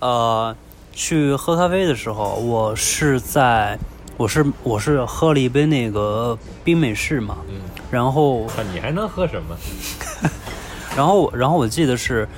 [0.00, 0.56] 呃，
[0.92, 3.78] 去喝咖啡的时候，我是在
[4.16, 9.56] 我是我是喝了一杯那个冰美式嘛，嗯，然后啊你还能喝什么？
[10.96, 12.28] 然后然后我记得是，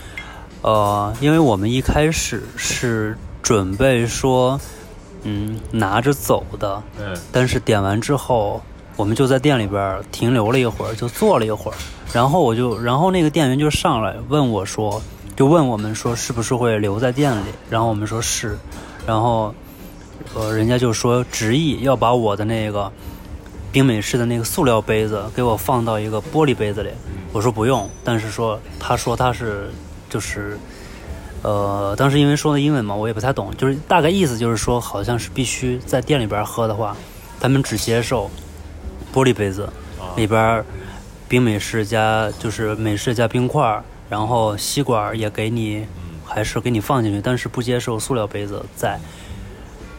[0.62, 4.60] 呃，因为我们一开始是准备说，
[5.22, 8.60] 嗯，拿着走的，嗯但是点完之后，
[8.96, 11.74] 我们就在店里边停留了一会儿，就坐了一会儿，
[12.12, 15.00] 然后我就，然后那个店员就上来问我说，
[15.34, 18.58] 就问我们说是不是会留在店里，然后我们说是，
[19.06, 19.54] 然后，
[20.34, 22.92] 呃，人家就说执意要把我的那个
[23.72, 26.90] 冰美式的那个塑料杯子给我放到一个玻璃杯子里，
[27.32, 29.70] 我说不用，但是说他说他是
[30.10, 30.58] 就是。
[31.42, 36.94] 呃，当时因为说的英文嘛，我也不太懂，就是大概意思就是说，好像是必须在店里边喝的话，
[37.40, 38.30] 他们只接受
[39.10, 39.62] 玻璃杯子，
[39.98, 40.62] 啊里边
[41.30, 45.86] 冰美式加就是美式加冰块，然后吸管也给你，
[46.26, 49.00] 还是给你放进去，但是不接受塑料杯子在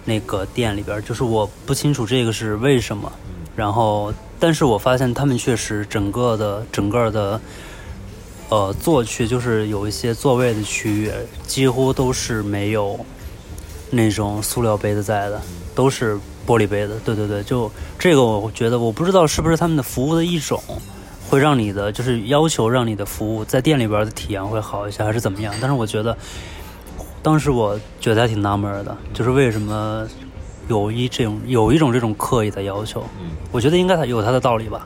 [0.06, 1.04] 那个店里边。
[1.04, 3.12] 就是我不清楚这个是为什么，
[3.56, 7.41] 然后但是我发现他们确实整个的整个的。
[8.51, 11.09] 呃，坐区就是有一些座位的区域，
[11.47, 12.99] 几乎都是没有
[13.89, 15.41] 那种塑料杯子在的，
[15.73, 16.99] 都是玻璃杯子。
[17.05, 20.61] 对对对，就这个，我觉得我不知道是不是他们的服务的一种，
[21.29, 25.55] 会让你的就是要求让你的服务在店里边的体验会好一些，还是怎么样？
[25.61, 26.17] 但是我觉得，
[27.23, 30.05] 当时我觉得还挺纳闷的，就是为什么
[30.67, 33.01] 有一这种有一种这种刻意的要求？
[33.21, 34.85] 嗯，我觉得应该有它的道理吧。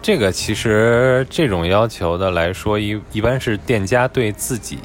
[0.00, 4.78] 这个其实这种要求的来说，一一般是店家对自己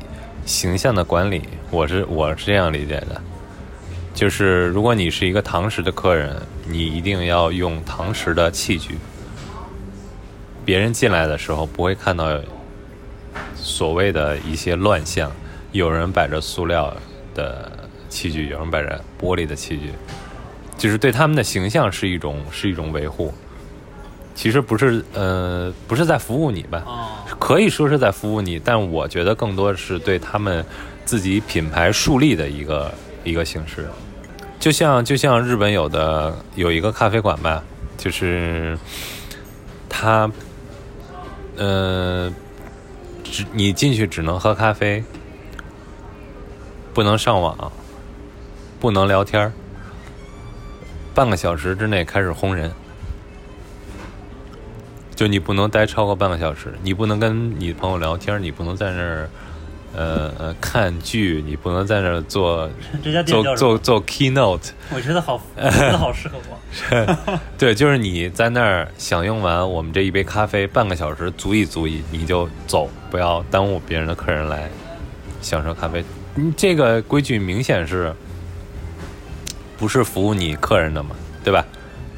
[0.46, 3.22] 形象的管理，我是我是这样理解的，
[4.14, 6.36] 就是如果你是一个堂食的客人，
[6.68, 8.98] 你一定要用堂食的器具，
[10.66, 12.42] 别人进来的时候不会看到
[13.56, 15.32] 所谓的一些乱象，
[15.72, 16.94] 有人摆着塑料
[17.34, 17.72] 的
[18.10, 19.92] 器具，有人摆着玻璃的器具，
[20.78, 23.34] 就是对他们的形象是一种是一种维护。
[24.36, 26.84] 其实不是，呃，不是在服务你吧？
[26.86, 27.08] 哦，
[27.40, 30.66] 可以说是在服务你，但我觉得更多是对他们
[31.06, 32.92] 自己品牌树立的一个
[33.24, 33.88] 一个形式。
[34.60, 37.64] 就像就像日本有的有一个咖啡馆吧，
[37.98, 38.78] 就是
[39.88, 40.30] 它，
[41.58, 42.32] 呃，
[43.24, 45.04] 只你进去只能喝咖啡，
[46.94, 47.72] 不能上网，
[48.80, 49.54] 不能聊天儿
[51.14, 52.72] 半个小时之内开始轰人。
[55.16, 59.30] 就你不能待超过半个小时，你不能跟你朋友聊天，你不能在那儿，
[59.96, 62.70] 呃呃看剧，你不能在那儿做？
[63.26, 66.58] 做做做 keynote，我觉得好， 我觉得好适合我。
[67.58, 74.70] 对，就是你在那儿享用完我们这一杯咖啡，半个小时足以足以，你就走，不要耽误别人的客人来
[75.42, 76.04] 享受咖啡。
[76.34, 78.12] 你，这个规矩明显是
[79.78, 81.64] 不是服务你客人的嘛，对吧？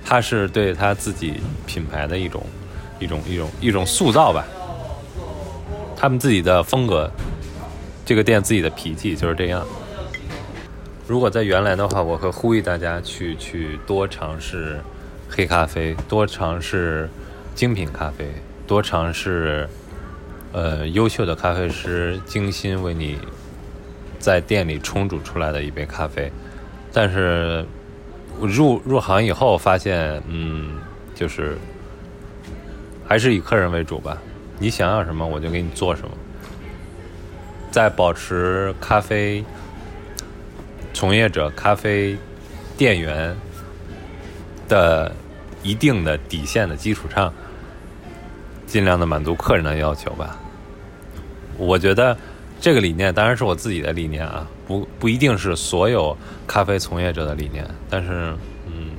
[0.08, 1.34] 他是对他自己
[1.66, 2.46] 品牌的一种
[3.00, 4.46] 一种一种一种塑造吧，
[5.96, 7.10] 他们自己的风格，
[8.06, 9.66] 这个店自己的脾气就是这样。
[11.08, 14.80] 如果在原来的话，我会呼吁大家去去多尝试
[15.30, 17.10] 黑咖啡，多尝试
[17.54, 18.26] 精品咖啡，
[18.66, 19.70] 多尝试
[20.52, 23.20] 呃优秀的咖啡师精心为你
[24.18, 26.32] 在店里冲煮出来的一杯咖啡。
[26.92, 27.64] 但是
[28.42, 30.80] 入入行以后发现，嗯，
[31.14, 31.58] 就是
[33.08, 34.18] 还是以客人为主吧。
[34.58, 36.10] 你想要什么，我就给你做什么。
[37.72, 39.44] 在保持咖啡
[40.94, 42.18] 从业者、咖啡
[42.78, 43.36] 店员
[44.70, 45.14] 的
[45.62, 47.34] 一定的底线的基础上，
[48.66, 50.40] 尽量的满足客人的要求吧。
[51.58, 52.18] 我觉得
[52.62, 56.16] 这个理念当然是我自己的理念啊，不不一定是所有
[56.48, 58.34] 咖啡从业者的理念，但是
[58.68, 58.92] 嗯，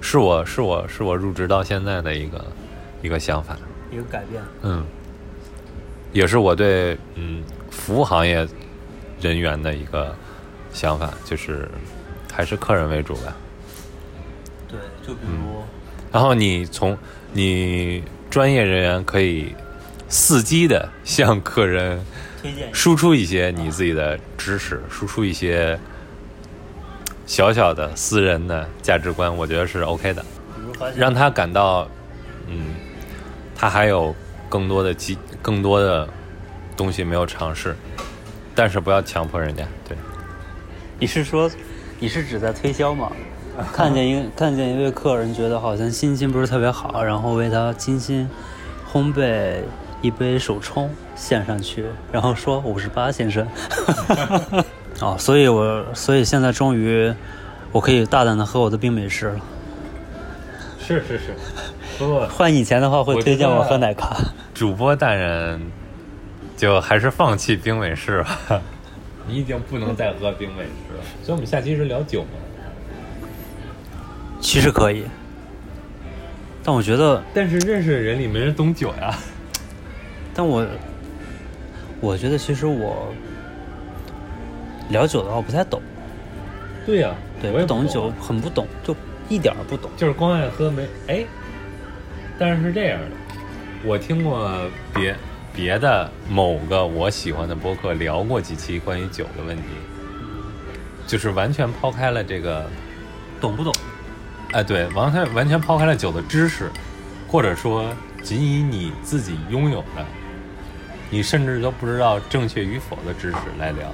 [0.00, 2.44] 是我是我是我入职到现在的一个
[3.04, 3.56] 一个想法。
[3.92, 4.42] 一个改变。
[4.62, 4.84] 嗯，
[6.12, 8.48] 也是我对嗯服务行业
[9.20, 10.16] 人员的一个
[10.72, 11.68] 想法，就是
[12.32, 13.36] 还是客人为主吧。
[14.66, 15.62] 对，就比如，
[16.10, 16.96] 然后你从
[17.32, 19.54] 你专业人员可以
[20.08, 22.02] 伺机的向客人
[22.40, 25.78] 推荐输出一些你自己的知识，输出一些
[27.26, 30.24] 小小的私人的价值观，我觉得是 OK 的，
[30.96, 31.88] 让他感到，
[32.48, 32.74] 嗯，
[33.54, 34.14] 他还有
[34.48, 36.08] 更多的机，更多的
[36.76, 37.76] 东西没有尝试，
[38.54, 39.96] 但是不要强迫人家，对。
[40.98, 41.50] 你是说，
[41.98, 43.10] 你是指在推销吗？
[43.72, 48.28] 看见一看见一位客人，觉得好像心情不是特别好，然后为他精心
[48.92, 49.60] 烘焙
[50.02, 53.46] 一杯手冲献上去，然后说五十八先生。
[55.00, 57.12] 哦，所以我所以现在终于
[57.70, 59.40] 我可以大胆的喝我的冰美式了。
[60.80, 61.34] 是是是，
[61.98, 64.16] 不过换以前的话会推荐我喝奶咖。
[64.52, 65.60] 主播大人
[66.56, 68.62] 就还是放弃冰美式吧，
[69.26, 71.04] 你已经不能再喝冰美式了。
[71.22, 72.28] 所以我们下期是聊酒吗？
[74.40, 75.04] 其实可以，
[76.62, 79.16] 但我觉得，但是认识的人里没人懂酒呀。
[80.34, 80.66] 但我
[82.00, 83.12] 我觉得其实我
[84.90, 85.80] 聊酒的话我不太懂，
[86.84, 88.94] 对呀、对，我也不懂酒，很不懂，就
[89.28, 89.90] 一点儿不懂。
[89.96, 91.24] 就是光爱喝没哎。
[92.38, 93.06] 但是是这样的，
[93.84, 94.50] 我听过
[94.92, 95.14] 别
[95.54, 99.62] 别的某个我喜欢的播客聊过几期关于酒的问题，
[101.06, 102.68] 就是完全抛开了这个
[103.40, 103.72] 懂不懂？
[104.52, 106.70] 哎，对，完全完全抛开了酒的知识，
[107.28, 110.04] 或者说仅以你自己拥有的，
[111.10, 113.92] 你甚至都不知道正确与否的知识来聊，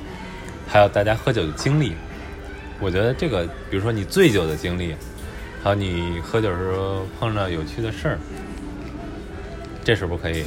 [0.66, 1.94] 还有大家喝酒的经历。
[2.79, 4.94] 我觉得这个，比如说你醉酒的经历，
[5.62, 8.18] 还有你喝酒时候碰到有趣的事儿，
[9.85, 10.44] 这是不是可以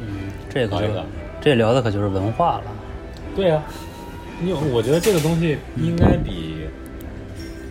[0.00, 1.04] 嗯，这个？
[1.40, 2.64] 这聊的可就是文化了。
[3.36, 3.62] 对啊、
[4.40, 6.66] 你有我觉得这个东西应该比，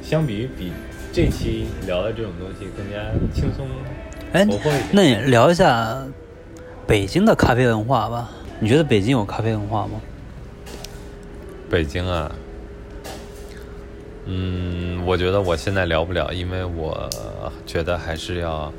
[0.03, 0.71] 相比于比
[1.11, 2.97] 这期聊的这种东西更加
[3.33, 3.67] 轻松
[4.31, 4.47] 哎。
[4.91, 6.03] 那你聊一下
[6.85, 8.29] 北京的咖啡文化吧？
[8.59, 9.99] 你觉得北京有咖啡文化吗？
[11.69, 12.31] 北京啊，
[14.31, 17.09] 嗯，我觉得我现在聊不了，因为我
[17.65, 18.71] 觉得还是要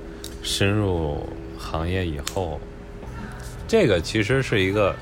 [0.45, 2.61] 深入行业以后，
[3.67, 4.95] 这个其实是一个，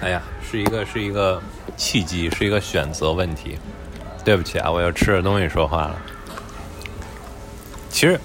[0.00, 1.42] 哎呀，是一个是一个
[1.76, 3.58] 契机，是一个选择问题。
[4.24, 6.02] 对不起啊，我又吃着东西说话了。
[7.90, 8.18] 其实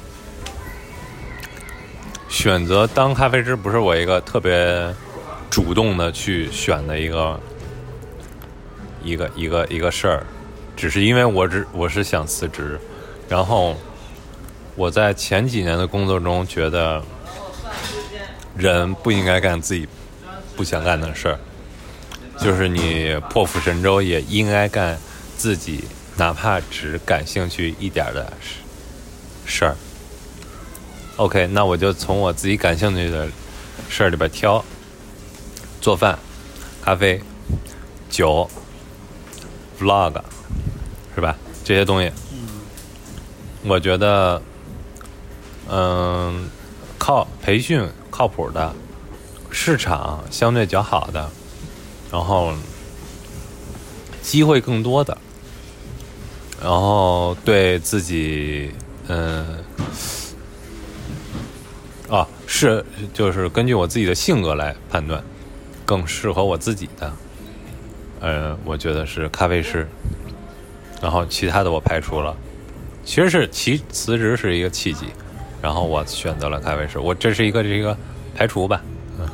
[2.30, 4.94] 选择当咖啡师不是我一个特别
[5.50, 7.40] 主动的去选的一个
[9.04, 10.26] 一个一个一个事儿，
[10.76, 12.80] 只是因为我只我是想辞职，
[13.30, 13.76] 然后
[14.76, 17.02] 我在前几年的工作中觉得，
[18.58, 19.88] 人不应该干自己
[20.56, 21.40] 不想干的事儿，
[22.40, 24.98] 就是你破釜沉舟也应该干
[25.38, 25.86] 自己
[26.18, 28.56] 哪怕只感兴趣一点的事
[29.46, 29.76] 事儿。
[31.18, 33.28] OK，那我就从我自己感兴趣的
[33.88, 34.64] 事儿里边挑，
[35.80, 36.18] 做饭、
[36.82, 37.22] 咖啡、
[38.10, 38.50] 酒、
[39.80, 40.20] vlog，
[41.16, 41.36] 是吧？
[41.64, 42.40] 这些东西，嗯
[43.66, 44.42] 我觉得，
[45.70, 46.50] 嗯，
[46.98, 48.74] 靠培训靠谱的，
[49.50, 51.30] 市场相对较好的，
[52.12, 52.54] 然后
[54.22, 55.18] 机会更多的，
[56.62, 58.72] 然后对自己，
[59.08, 59.64] 嗯。
[62.10, 65.24] 啊，是就是根据我自己的性格来判断，
[65.84, 67.12] 更适合我自己的，
[68.20, 69.88] 呃，我觉得是咖啡师，
[71.04, 72.34] 然后其他的我排除了，
[73.04, 75.08] 其实是其辞职是一个契机，
[75.62, 77.96] 然后我选择了咖啡师，我这是一个这个
[78.34, 78.82] 排除吧，
[79.20, 79.28] 嗯，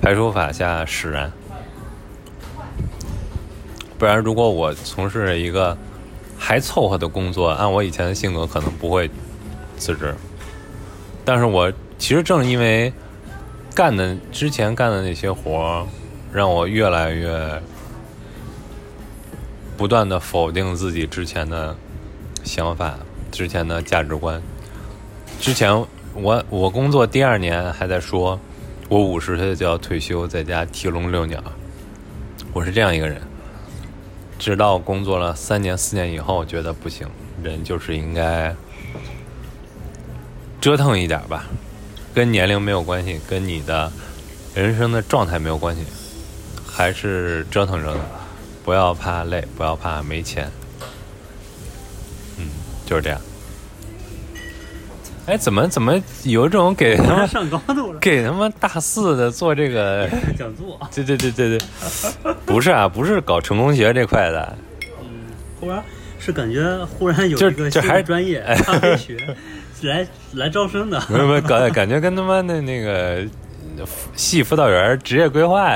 [0.00, 1.32] 排除法下使然，
[3.98, 5.76] 不然如果我从事一个
[6.38, 9.10] 还凑合的工作，按我以前的性格可能不会
[9.76, 10.14] 辞职，
[11.24, 12.92] 但是我其实正因为
[13.74, 15.86] 干的之前干的那些活儿，
[16.32, 17.60] 让我越来越
[19.80, 21.74] 不断的否定自己之前的
[22.44, 22.98] 想法、
[23.32, 24.42] 之前的价值观。
[25.40, 25.74] 之前
[26.12, 28.38] 我我工作第二年还在说，
[28.90, 31.42] 我五十岁就要退休，在家提笼遛鸟。
[32.52, 33.22] 我是这样一个人，
[34.38, 37.08] 直到工作了三年四年以后，觉得不行，
[37.42, 38.54] 人就是应该
[40.60, 41.46] 折腾一点吧。
[42.12, 43.90] 跟年龄没有关系，跟你的
[44.54, 45.84] 人生的状态没有关系，
[46.70, 48.02] 还是折腾折腾，
[48.70, 50.48] 不要怕累，不要怕没钱，
[52.38, 52.46] 嗯，
[52.86, 53.20] 就是这样。
[55.26, 60.08] 哎，怎么怎么有一种给他们上高度了，给他们大四的做这个？
[60.38, 60.78] 讲座。
[60.94, 64.56] 对对对对对，不是啊，不是搞成功学这块的，
[65.00, 65.82] 嗯，忽然
[66.20, 69.36] 是感觉忽然有就一个这还新的专业 咖啡学
[69.82, 71.02] 来来招生的。
[71.08, 73.26] 没有没有，感感觉跟他妈的那个
[74.14, 75.74] 系辅导员职业规划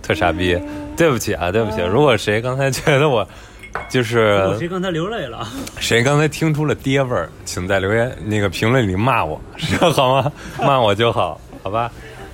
[0.00, 0.56] 特傻逼。
[1.00, 3.26] 对不起啊，对不起，如果谁刚才觉得我
[3.88, 5.48] 就是谁刚才流泪了？
[5.78, 9.40] 谁刚才听出了爹味儿，请在留言那个评论里骂我，
[9.96, 10.30] 好吗？
[10.62, 11.90] 骂我就好，好吧？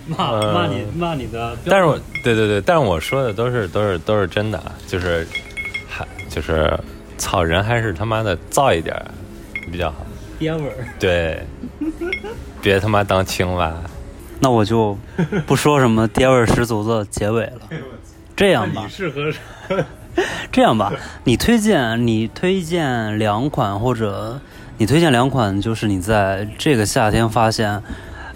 [0.09, 5.25] 骂呃骂你骂你的，但是我对对对，但是我说的都是都是都是真的，啊，就是
[5.89, 6.77] 还就是
[7.17, 9.01] 操人还是他妈的造一点
[9.71, 10.05] 比较好，
[10.41, 10.89] 爹味儿。
[10.99, 11.41] 对，
[12.61, 13.73] 别他妈当青蛙。
[14.41, 14.99] 那我就
[15.47, 17.61] 不说什么爹味儿十足的结尾了。
[18.37, 19.33] 这样吧，适合
[20.53, 20.93] 这样吧，
[21.25, 24.39] 你推荐你推荐两款，或者
[24.77, 27.83] 你推荐两款，就是你在这个夏天发现，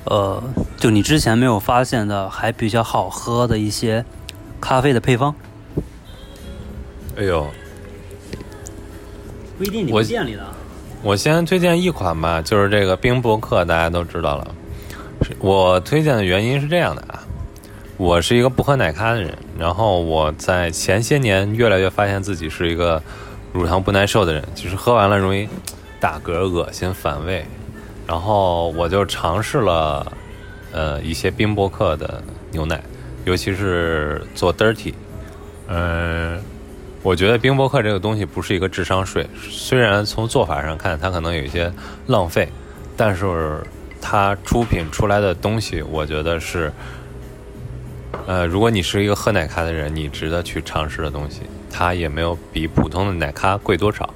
[0.04, 0.42] 呃，
[0.78, 4.04] 就你之前没有发现的，还比较好喝的一些
[4.60, 5.34] 咖啡的配方。
[7.16, 7.46] 哎呦，
[9.58, 10.46] 不一定你店里的，
[11.02, 14.54] 我先推荐一款吧，就是这个冰博客，大家都知道了。
[15.38, 17.19] 我推荐的原因是这样的啊，
[18.00, 23.02] 我是一个不喝奶咖的人，然后我在前些年越来越发现自己是一个
[23.52, 25.46] 乳糖不耐受的人，就是喝完了容易
[26.00, 27.44] 打嗝、恶心、反胃，
[28.06, 30.10] 然后我就尝试了
[30.72, 32.22] 呃一些冰博客的
[32.52, 32.82] 牛奶，
[33.26, 34.94] 尤其是做 dirty，
[35.68, 36.42] 嗯、
[37.02, 41.70] 我觉得冰博客这个东西不是一个智商税，虽然从做法上看它可能有一些
[42.06, 42.48] 浪费，
[42.96, 43.62] 但是
[44.00, 46.72] 它出品出来的东西，我觉得是，
[48.30, 54.08] 呃，如果你是一个喝奶咖的人，你值得去尝试的东西，它也没有比普通的奶咖贵多少。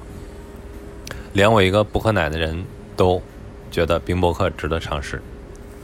[1.33, 2.63] 连我一个不喝奶的人
[2.95, 3.21] 都
[3.69, 5.21] 觉得冰博客值得尝试，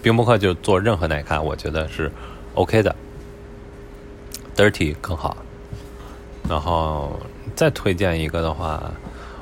[0.02, 2.10] 冰博客就做任何奶咖，我觉得是
[2.54, 2.96] OK 的
[4.56, 5.36] ，dirty 更好。
[6.48, 7.20] 然后
[7.54, 8.94] 再推荐一个的话，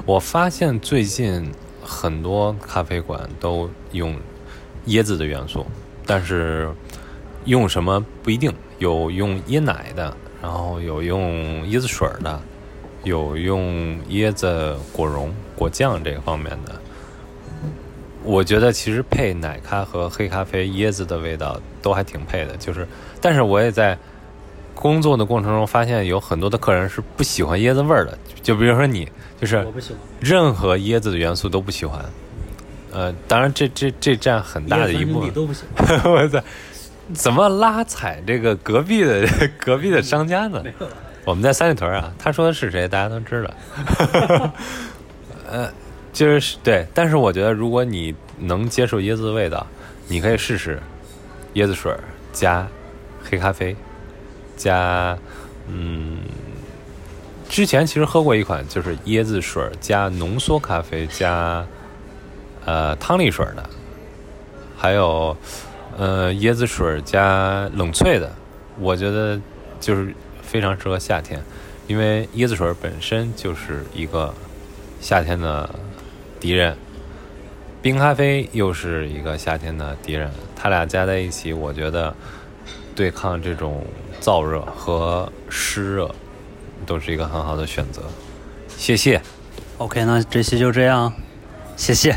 [0.04, 1.52] 我发现最近
[1.84, 4.20] 很多咖啡馆都用
[4.88, 5.64] 椰子的元素，
[6.08, 6.68] 但是
[7.46, 12.40] 用什么不一定，有用椰奶的，然后有用椰子水的，
[13.04, 16.76] 有用椰子果蓉、果酱这个方面的。
[18.24, 22.88] 我觉得其实配奶咖和黑咖啡椰子的味道都还挺配的，就是，
[23.22, 23.98] 但是我也在
[24.76, 29.08] 工作的过程中发现有很多的客人是不喜欢椰子味儿的，就比如说你，
[29.40, 30.00] 就是我不喜欢。
[30.20, 32.04] 任何椰子的元素都不喜欢。
[32.92, 35.32] 呃，当然这这这占很大的一部分。
[35.32, 36.02] 都不喜欢。
[36.12, 36.42] 我操，
[37.14, 39.28] 怎么拉踩这个隔壁的
[39.60, 40.64] 隔壁的商家呢？
[41.26, 44.52] 我们在三里屯啊，他说的是谁，大家都知道。
[45.50, 45.72] 呃，
[46.14, 49.66] 就是对，但是我觉得如果你能接受椰子的味道，
[50.08, 50.82] 你可以试试
[51.56, 51.94] 椰子水
[52.32, 52.68] 加
[53.24, 53.76] 黑咖啡
[54.56, 55.18] 加
[55.68, 56.20] 嗯，
[57.48, 61.66] 之前其实喝过一款，就是椰子水加浓缩咖啡加
[62.66, 63.70] 呃汤力水的，
[64.78, 65.36] 还有
[66.00, 68.32] 呃椰子水加冷萃的，
[68.80, 69.38] 我觉得
[69.82, 71.44] 就是非常适合夏天，
[71.88, 74.34] 因为椰子水本身就是一个
[75.02, 75.70] 夏天的
[76.40, 76.74] 敌人，
[77.82, 82.16] 冰咖啡又是一个夏天的敌人，它俩加在一起，我觉得
[82.96, 83.86] 对抗这种
[84.22, 86.10] 燥热和湿热
[86.86, 88.04] 都是一个很好的选择。
[88.70, 89.22] 谢谢。
[89.80, 91.12] OK，那这期就这样，
[91.76, 92.14] 谢谢。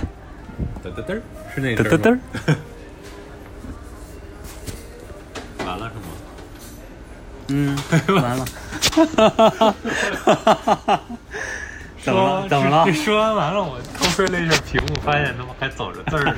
[0.84, 1.20] 嘚嘚嘚，
[1.52, 2.56] 是那嘚嘚嘚。
[7.52, 7.78] 嗯，
[8.08, 8.42] 完了。
[12.02, 12.48] 怎么了？
[12.48, 12.92] 怎么了这？
[12.92, 16.34] 说完完了，我偷窥了一下屏幕，发现他妈还走着字儿呢。